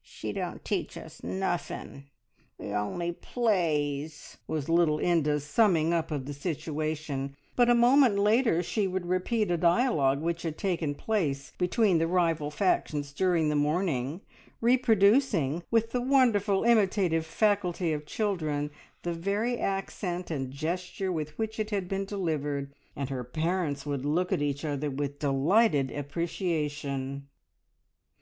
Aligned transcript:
"She 0.00 0.32
don't 0.32 0.64
teach 0.64 0.96
us 0.96 1.22
nuffin': 1.22 2.06
we 2.56 2.72
only 2.72 3.12
plays!" 3.12 4.38
was 4.46 4.70
little 4.70 4.96
Inda's 4.98 5.44
summing 5.44 5.92
up 5.92 6.10
of 6.10 6.24
the 6.24 6.32
situation; 6.32 7.36
but 7.56 7.68
a 7.68 7.74
moment 7.74 8.18
later 8.18 8.62
she 8.62 8.86
would 8.86 9.04
repeat 9.04 9.50
a 9.50 9.58
dialogue 9.58 10.22
which 10.22 10.44
had 10.44 10.56
taken 10.56 10.94
place 10.94 11.52
between 11.58 11.98
the 11.98 12.06
rival 12.06 12.50
factions 12.50 13.12
during 13.12 13.50
the 13.50 13.54
morning, 13.54 14.22
reproducing, 14.62 15.62
with 15.70 15.92
the 15.92 16.00
wonderful 16.00 16.64
imitative 16.64 17.26
faculty 17.26 17.92
of 17.92 18.06
children, 18.06 18.70
the 19.02 19.12
very 19.12 19.58
accent 19.58 20.30
and 20.30 20.52
gesture 20.52 21.12
with 21.12 21.36
which 21.36 21.60
it 21.60 21.68
had 21.68 21.86
been 21.86 22.06
delivered, 22.06 22.72
and 22.96 23.10
her 23.10 23.22
parents 23.24 23.84
would 23.84 24.06
look 24.06 24.32
at 24.32 24.40
each 24.40 24.64
other 24.64 24.90
with 24.90 25.18
delighted 25.18 25.90
appreciation. 25.90 27.28